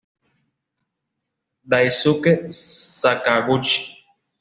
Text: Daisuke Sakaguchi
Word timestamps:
Daisuke 1.69 2.31
Sakaguchi 2.49 3.81